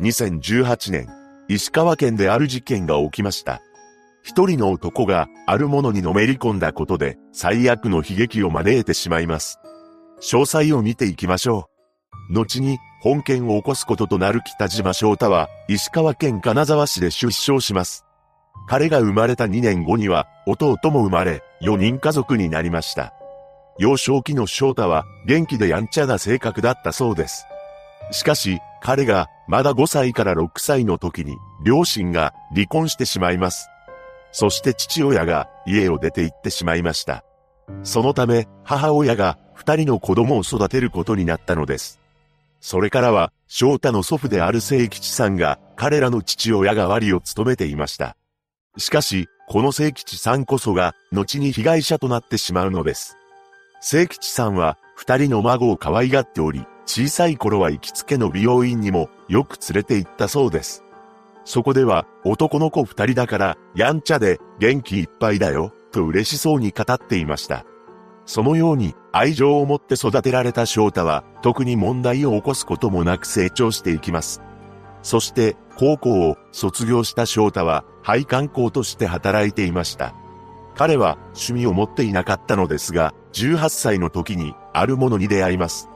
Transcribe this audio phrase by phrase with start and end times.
[0.00, 1.08] 2018年、
[1.48, 3.60] 石川県である事件が起きました。
[4.22, 9.58] 一人の男があるものにのめり込んだことで最悪の悲劇を招いてしまいます。
[10.20, 11.68] 詳細を見ていきましょ
[12.30, 12.34] う。
[12.34, 18.04] 後に本件を起こすこととなる北島翔太は石川県金沢市で出生します。
[18.68, 23.14] 彼が生まれた2年後には弟も生まれ4人家族になりました。
[23.80, 27.47] 幼少期の翔太は元気でやんちゃな性格だったそうです。
[28.10, 33.68] しかし、彼がまだ5歳から6歳の時に両親が離婚してしまいます。
[34.32, 37.24] そして父親が家を出て行ってしまいました。
[37.82, 42.00] そのため母親が二人の子供を育てることになったのです。
[42.60, 48.16] それからは翔太の祖父である聖吉さんが彼らの父親代わりを務めていました。
[48.76, 53.16] しかし、この聖吉さんこそが後に被害者となってしまうのです。
[53.80, 60.84] 聖吉さんは二人の孫を可愛がっており、小さい頃は行きつけの美容院にもよく連れて行ったそうです。
[61.44, 67.66] そこでは男の子二人だからやんちゃで元気いっぱいだよと嬉しそうに語っていました。
[68.24, 74.40] そのように愛情を持って育てられた翔太は特に問題を起こすこともなく成長していきます。
[75.02, 80.14] そして高校を卒業した翔太は配管工として働いていました。
[80.74, 85.90] 彼は趣味を持っていなかったのですが、18歳の時にあるものに出会います。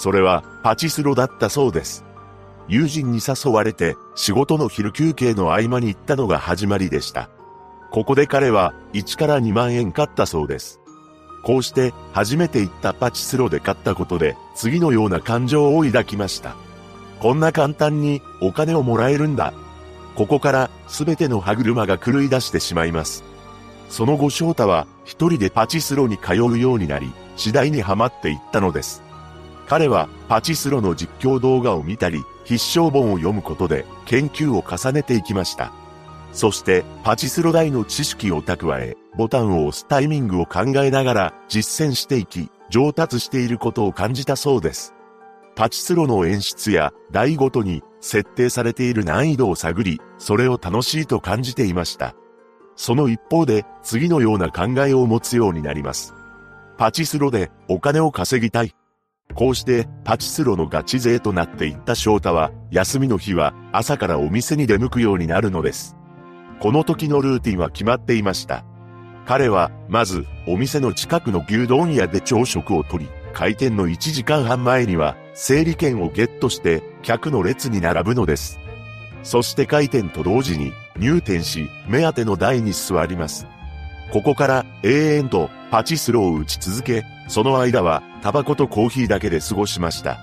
[0.00, 2.06] それはパチスロだったそうです。
[2.68, 7.28] 友人に誘われて仕事の昼休憩の合間に行ったのが始まりでした。
[7.90, 10.80] ここで彼は1から2万円買ったそうです。
[11.44, 16.56] こうして初めて行ったパチスロで買ったことで次のような感情を抱きました。
[17.20, 19.52] こんな簡単にお金をもらえるんだ。
[20.14, 23.22] ここから全ての歯車が狂い出してしまいます。
[23.90, 29.09] その後翔太は一人でパチスロに通うようになり、次第にはまっていったのです。
[29.70, 35.72] 彼はパチスロの実況動画を見たり、必勝本を読むことで研究を重ねていきました。
[36.32, 44.92] そしてパチスロ台の知識を蓄え、ボタンを押すタイミングを考えながら実践していき、上達していることを感じたそうです。
[45.54, 52.16] パチスロの演出や台ごとに設定されている難易度を探り、それを楽しいと感じていました。
[52.74, 56.12] その一方で次のような考えを持つようになります。
[56.76, 58.74] パチスロでお金を稼ぎたい。
[59.34, 65.96] こうしてパチスロのガチ勢となっていった翔太は、休みの日は朝からお店に出向くようになるのです。
[66.60, 68.64] この時のルーティンは決まっていました。
[69.26, 78.58] 彼は、まず、お店の近くの牛丼屋で朝食をとり、開店の1時間半前には、整理券をゲットして、客の列に並ぶのです。
[79.22, 83.46] そして開店と同時に、入店し、目当ての台に座ります。
[84.12, 90.18] ここから永遠とパチスロを打ち続け、その間はタバコとコーヒーだけで過ごしました。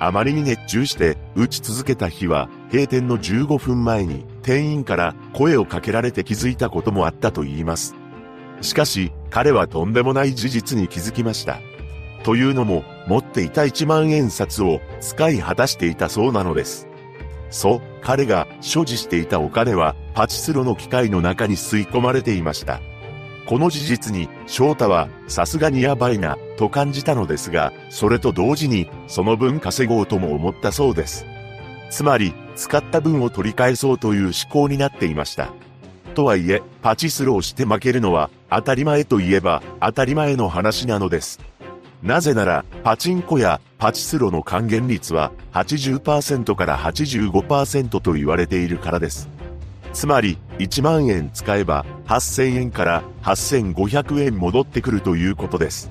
[0.00, 7.94] あまりに熱中して打ち続けた日は閉店の15分前に店員から声をかけられて気づいたこともあったと言います。
[8.60, 11.58] しかし彼はとんでもない事実に気づきました。
[12.24, 16.88] というのも持っていた1万円札を使い果たしていたそうなのです。
[17.50, 22.80] そう、彼が所持していたお金はパチスロの機械の中に吸い込まれていました。
[23.48, 31.24] この事実に翔太はさすがにやばいなと感じたのですが、それと同時にその分稼ごうとも思ったそうです。
[31.88, 35.50] つまり、使った分を取り返そうという思考になっていました。
[36.14, 41.40] とはいえ、パチスロをして負けるのは当たり前といえば当たり前の話なのです。
[42.02, 49.30] なぜなら、パチンコやパチスロの還元率は80%から85%と言われているからです。
[49.94, 55.90] つまり、1万円使えば8000円から8500円戻ってくるということです。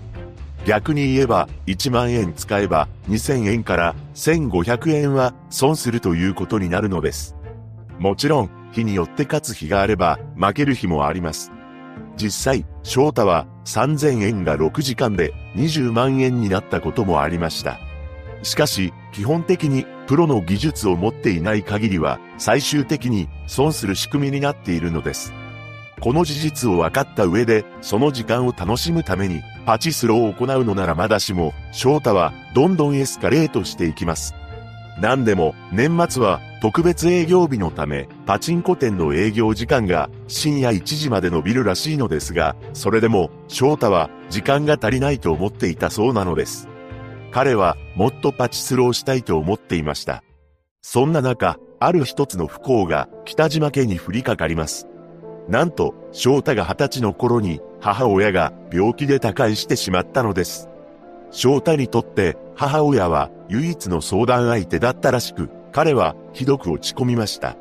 [0.66, 7.38] 逆に言えば、1万円使えば2000円から1500円は損するということになるのです。
[8.00, 11.53] もちろん、日によって勝つ日があれば負ける日もあります。
[12.17, 17.79] 実際、翔太は3000円が6時間で20万円になったこともありました。
[18.44, 25.33] しかし、基本的にプロの技術を持っていない限りは最終的に損する仕組みになっているのです。
[26.00, 34.36] この事実を分かった上で、その時間を楽しむために、パチスロを行うのならまだしも、翔太はどんどんエスカレートしていきます。
[35.01, 46.69] 何でも、年末は特別営業日のため、パチンコ店の営業時間が深夜1時まで伸びるらしいのですが、それでも、翔太は時間が足りないと思っていたそうなのです。
[47.31, 50.24] 彼はもっとパチスロをしたいと思っていました。
[50.81, 54.88] そんな中、ある一つの不幸が北島家に降りかかります。
[55.47, 60.69] なんと、翔太が二十歳の頃に母親が病気で他界してしまったのです。
[61.31, 67.56] 翔太にとって母親は唯一の相談相手だったらしく、彼はひどく落ち込みました。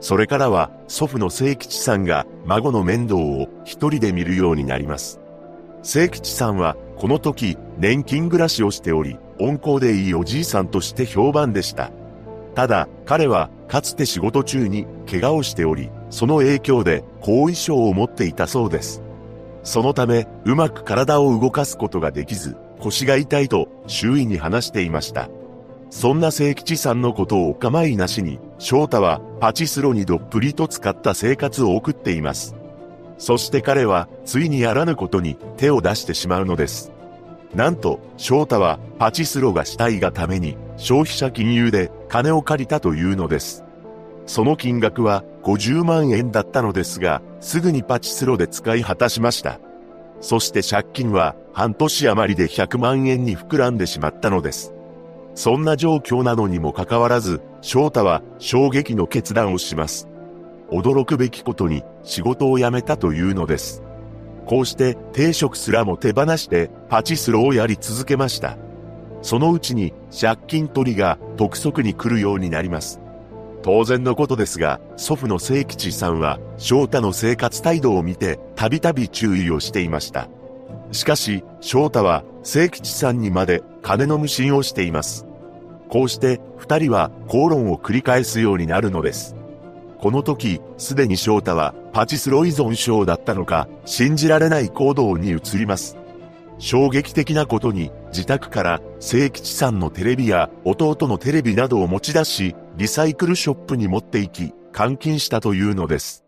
[0.00, 5.20] それからは祖父の聖吉さんが孫の面倒を一人で見るようになります。
[5.84, 11.92] 聖吉さんはこの時年金暮らしをしており、温厚でいいおじいさんとして評判でした。
[12.54, 19.02] ただ、彼はかつて仕事中に怪我をしており、その影響で後遺症を持っていたそうです。
[19.62, 25.28] そのため、うまく体を動かすことができず、腰が痛いと周囲に話していました。
[25.90, 32.54] そんな聖吉さんのことをお構いなしに、翔太はパチスロにどっぷりと使った生活を送っています。
[33.24, 36.92] そして彼は、ついにやらぬことに手を出してしまうのです。
[37.54, 43.64] なんと、翔太はパチスロがしたいがために消費者金融で金を借りたというのです。
[44.26, 49.58] その金額は50万円だったのですが、すぐにパチスロで使い果たしました。
[50.20, 54.74] そして借金は半年余りで100万円に膨らんでしまったのです。
[55.34, 60.10] そんな状況なのにもかかわらず、翔太は衝撃の決断をします。
[60.70, 63.82] 驚くべきことに仕事を辞めたというのです。
[64.46, 68.56] こうして定職すらも手放してパチスロをやり続けました。
[69.22, 73.00] そのうちに借金取りが督促に来るようになります。
[73.62, 80.28] 当然のことですが、祖父の聖吉さんは翔太の生活態度を見てたびたび注意をしていました。
[80.92, 85.26] しかし、翔太は聖吉さんにまで金の無心をしています。
[85.88, 89.34] こうして二人は口論を繰り返すようになるのです。
[89.98, 95.96] この時、すでに翔太はパチスロ依存症だったのか、信じられない行動に移ります。
[96.58, 106.24] 衝撃的なことに、自宅から聖吉さんのテレビや弟のテレビなどを持ち出し、リサイクルショップに持って行き、監禁したというのです。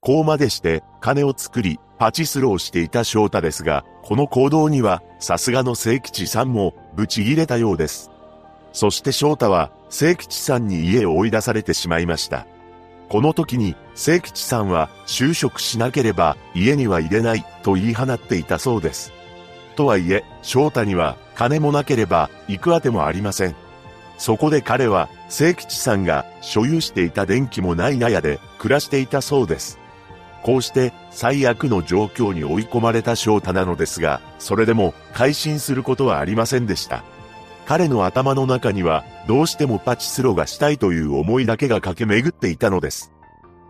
[0.00, 8.10] こうまでして金を作り、パチスロをしていた翔太ですが、この行動には、さすがの聖吉さんも、ブチ切れたようです。
[8.72, 12.46] そして翔太は、聖吉さんに家を追い出されてしまいました。
[13.10, 19.12] この時に、聖吉さんは、就職しなければ、家には入れない、と言い放っていたそうです。
[19.74, 23.56] とはいえ、翔太には、金もなければ、行くあてもありません。
[24.16, 29.80] そこで彼は、聖吉さんが所有していた電気もない納屋で暮らしていたそうです。
[30.42, 37.02] こうして最悪の状況に追い込まれた翔太なのですが、それでも改心することはありませんでした。
[37.66, 43.12] 彼の頭の中にはどうしてもパチスロがしたいという思いだけが駆け巡っていたのです。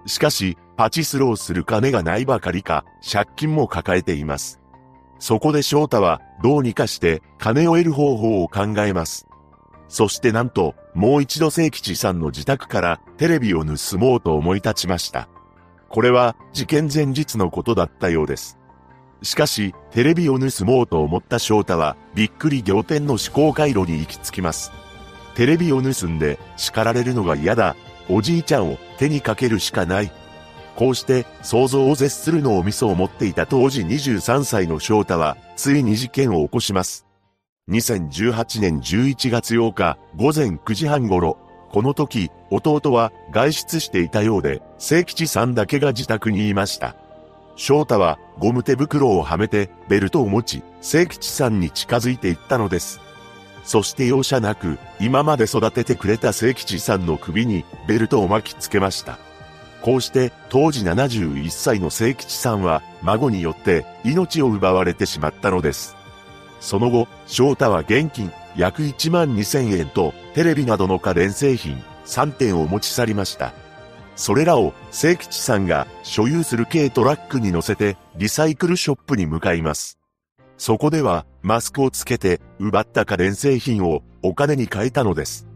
[0.06, 4.60] しかし、パチスロをする金がないばかりか、借金も抱えています。
[5.18, 9.26] そこで翔太はどうにかして金を得る方法を考えます。
[9.88, 15.28] そしてなんと、もう一度聖吉さんの自宅からテレビを盗もうと思い立ちました。
[15.88, 18.59] これは事件前日のことだったようです。
[19.22, 24.72] しかし、テレビを盗もうと思った翔太は、びっくり仰天の思考回路に行き着きます。
[25.34, 27.76] テレビを盗んで叱られるのが嫌だ。
[28.08, 30.10] おじいちゃんを手にかけるしかない。
[30.76, 37.06] こうして想像を絶するのを味噌を持っていた当時23歳の翔太は、ついに事件を起こします。
[37.70, 41.38] 2018年11月8日午前9時半頃、
[41.70, 46.96] この時、弟は外出していたようで、聖吉さんだけが自宅にいました。
[47.56, 53.00] 翔太はゴム手袋をはめてベルトを持ち、聖吉さんに近づいていったのです。
[53.64, 59.18] そして容赦なく、今まで育ててくれた聖吉さんの首にベルトを巻きつけました。
[59.82, 65.96] こうして当時71歳の聖吉さんは孫によって命を奪われてしまったのです。
[66.60, 73.52] その後、翔太は現金約1万2000円とテレビなどの家電製品3点を持ち去りました。
[74.20, 79.98] それらを聖吉さんが所有する軽トラックに乗せてリサイクルショップに向かいます。
[80.58, 85.48] そこではマスクをつけて奪った家電製品をお金に変えたのです。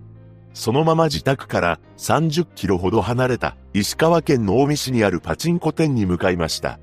[0.54, 6.78] そのまま自宅から30キロほど離れた石川県の大見市にあるパチンコ店に向かいました。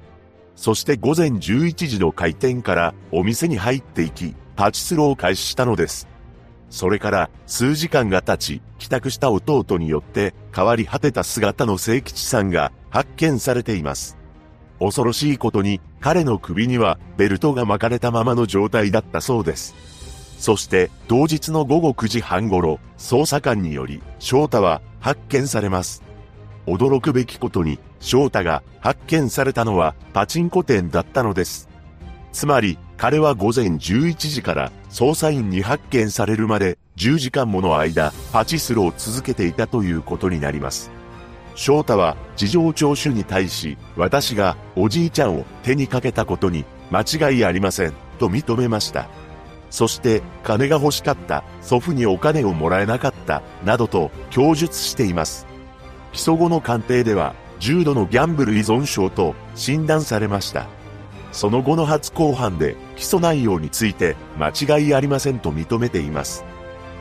[0.55, 6.07] そして午前11時の開店からお店に入っていき、パチスロを開始したのです。
[6.71, 14.17] それから数時間が経ち、帰宅した弟によって変わり果てた姿の聖吉さんが発見されています。
[14.79, 19.75] 恐ろしいことに彼の首にはベルトが巻かれたままの状態だったそうです。
[20.39, 26.01] そして同日の午後9時半頃、捜査官により翔太は発見されます。
[26.65, 31.69] 驚くべきことに翔太が発見されたのはパチンコ店だったのです。
[32.31, 40.91] つまり彼は午前11時から捜査員に発見されるまで10時間もの間パチスロを続けていたということになります。
[41.55, 49.09] 翔太は事情聴取に対し私がおじいちゃんを手にかけたことに間違いありませんと認めました。
[49.71, 55.47] そして金が欲しかった、祖父にお金をもらえなかった、などと供述しています。
[56.13, 60.67] 起訴後の鑑定では、重度のギャンブル依存症と診断されました。
[61.31, 66.43] その後の初公判で起訴内容について間違いありませんと認めています。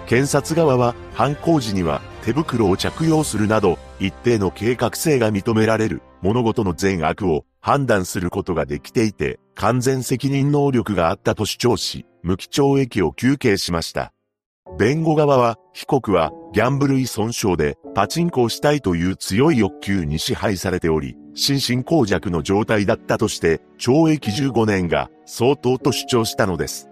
[0.07, 14.13] 検察側は犯行時には手袋を着用するなど一定の計画性が認められる物事の善悪を判断することができていて完全責任能力があったと主張し無期懲役を求刑しました。
[14.79, 26.91] 弁護側は、被告はギャンブル依存症でパチンコをしたいという強い欲求に支配されており、心神耗弱の状態だったとして、懲役15年が相当と主張したのです。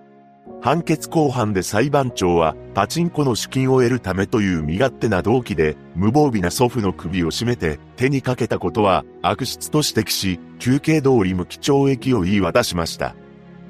[0.60, 13.14] 判決公判で裁判長は、パチンコの資金を得るためという身勝手な動機で、無防備な祖父の首を絞めて手にかけたことは悪質と指摘し、休刑通り無期懲役を言い渡しました。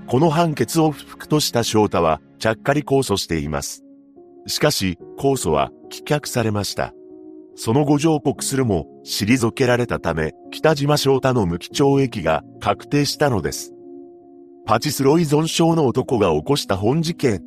[0.07, 3.85] この判決を不服とした翔太は、ちゃっかり控訴しています。
[4.47, 6.95] しかし、控訴は棄却されました。
[7.61, 13.75] その後上告するも、退けられたため、北島翔太の無期懲役が確定したのです。
[14.65, 17.43] パチスロ依存症の男が起こした本事件。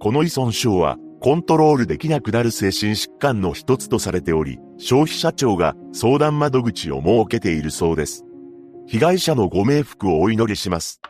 [0.00, 8.24] この依存症は、コントロールできなくなる精神疾患の一つとされており、消費者庁が相談窓口を設けているそうです。
[8.86, 11.02] 被害者のご冥福をお祈りします。